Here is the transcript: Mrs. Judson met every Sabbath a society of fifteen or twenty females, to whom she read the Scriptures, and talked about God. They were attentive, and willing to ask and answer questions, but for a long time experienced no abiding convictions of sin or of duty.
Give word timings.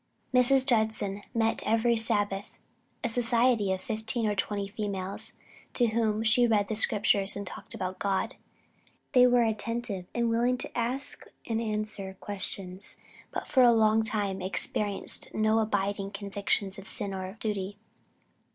Mrs. 0.33 0.65
Judson 0.65 1.21
met 1.31 1.61
every 1.63 1.95
Sabbath 1.95 2.57
a 3.03 3.07
society 3.07 3.71
of 3.71 3.83
fifteen 3.83 4.25
or 4.25 4.33
twenty 4.33 4.67
females, 4.67 5.33
to 5.75 5.89
whom 5.89 6.23
she 6.23 6.47
read 6.47 6.69
the 6.69 6.75
Scriptures, 6.75 7.35
and 7.35 7.45
talked 7.45 7.75
about 7.75 7.99
God. 7.99 8.35
They 9.11 9.27
were 9.27 9.43
attentive, 9.43 10.07
and 10.15 10.27
willing 10.27 10.57
to 10.57 10.75
ask 10.75 11.25
and 11.45 11.61
answer 11.61 12.17
questions, 12.19 12.97
but 13.29 13.47
for 13.47 13.61
a 13.61 13.71
long 13.71 14.01
time 14.01 14.41
experienced 14.41 15.35
no 15.35 15.59
abiding 15.59 16.09
convictions 16.09 16.79
of 16.79 16.87
sin 16.87 17.13
or 17.13 17.27
of 17.27 17.37
duty. 17.37 17.77